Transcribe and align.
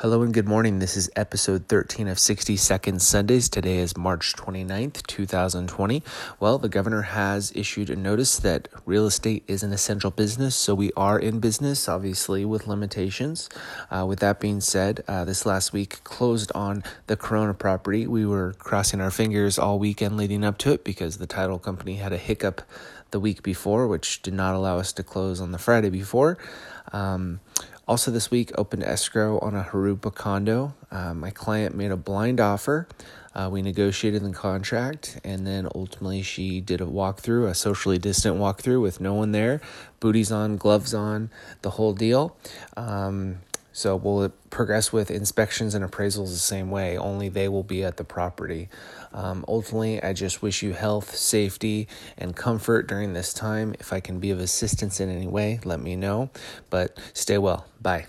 Hello 0.00 0.20
and 0.20 0.34
good 0.34 0.46
morning. 0.46 0.78
This 0.78 0.94
is 0.94 1.08
episode 1.16 1.68
13 1.68 2.06
of 2.06 2.18
60 2.18 2.54
Second 2.58 3.00
Sundays. 3.00 3.48
Today 3.48 3.78
is 3.78 3.96
March 3.96 4.34
29th, 4.34 5.06
2020. 5.06 6.02
Well, 6.38 6.58
the 6.58 6.68
governor 6.68 7.00
has 7.00 7.50
issued 7.54 7.88
a 7.88 7.96
notice 7.96 8.38
that 8.40 8.68
real 8.84 9.06
estate 9.06 9.42
is 9.46 9.62
an 9.62 9.72
essential 9.72 10.10
business, 10.10 10.54
so 10.54 10.74
we 10.74 10.92
are 10.98 11.18
in 11.18 11.40
business, 11.40 11.88
obviously, 11.88 12.44
with 12.44 12.66
limitations. 12.66 13.48
Uh, 13.90 14.04
with 14.06 14.18
that 14.18 14.38
being 14.38 14.60
said, 14.60 15.02
uh, 15.08 15.24
this 15.24 15.46
last 15.46 15.72
week 15.72 16.04
closed 16.04 16.52
on 16.54 16.84
the 17.06 17.16
Corona 17.16 17.54
property. 17.54 18.06
We 18.06 18.26
were 18.26 18.52
crossing 18.58 19.00
our 19.00 19.10
fingers 19.10 19.58
all 19.58 19.78
weekend 19.78 20.18
leading 20.18 20.44
up 20.44 20.58
to 20.58 20.72
it 20.72 20.84
because 20.84 21.16
the 21.16 21.26
title 21.26 21.58
company 21.58 21.94
had 21.94 22.12
a 22.12 22.18
hiccup 22.18 22.60
the 23.12 23.20
week 23.20 23.42
before, 23.42 23.88
which 23.88 24.20
did 24.20 24.34
not 24.34 24.54
allow 24.54 24.76
us 24.76 24.92
to 24.92 25.02
close 25.02 25.40
on 25.40 25.52
the 25.52 25.58
Friday 25.58 25.88
before. 25.88 26.36
Um, 26.92 27.40
also, 27.88 28.10
this 28.10 28.32
week, 28.32 28.50
opened 28.58 28.82
escrow 28.82 29.38
on 29.38 29.54
a 29.54 29.62
Jurupa 29.62 30.12
condo. 30.12 30.74
Uh, 30.90 31.14
my 31.14 31.30
client 31.30 31.76
made 31.76 31.92
a 31.92 31.96
blind 31.96 32.40
offer. 32.40 32.88
Uh, 33.32 33.48
we 33.52 33.62
negotiated 33.62 34.22
the 34.24 34.32
contract, 34.32 35.20
and 35.22 35.46
then 35.46 35.68
ultimately 35.72 36.22
she 36.22 36.60
did 36.60 36.80
a 36.80 36.84
walkthrough, 36.84 37.48
a 37.48 37.54
socially 37.54 37.98
distant 37.98 38.36
walkthrough 38.36 38.80
with 38.80 39.00
no 39.00 39.14
one 39.14 39.30
there, 39.30 39.60
booties 40.00 40.32
on, 40.32 40.56
gloves 40.56 40.94
on, 40.94 41.30
the 41.62 41.70
whole 41.70 41.92
deal. 41.92 42.36
Um, 42.76 43.38
so 43.76 43.94
we'll 43.94 44.30
progress 44.48 44.90
with 44.90 45.10
inspections 45.10 45.74
and 45.74 45.84
appraisals 45.84 46.30
the 46.30 46.38
same 46.38 46.70
way, 46.70 46.96
only 46.96 47.28
they 47.28 47.46
will 47.46 47.62
be 47.62 47.84
at 47.84 47.98
the 47.98 48.04
property. 48.04 48.70
Um, 49.12 49.44
ultimately, 49.46 50.02
I 50.02 50.14
just 50.14 50.40
wish 50.40 50.62
you 50.62 50.72
health, 50.72 51.14
safety, 51.14 51.86
and 52.16 52.34
comfort 52.34 52.88
during 52.88 53.12
this 53.12 53.34
time. 53.34 53.74
If 53.78 53.92
I 53.92 54.00
can 54.00 54.18
be 54.18 54.30
of 54.30 54.40
assistance 54.40 54.98
in 54.98 55.10
any 55.10 55.26
way, 55.26 55.60
let 55.66 55.78
me 55.78 55.94
know. 55.94 56.30
But 56.70 56.96
stay 57.12 57.36
well. 57.36 57.66
Bye. 57.82 58.06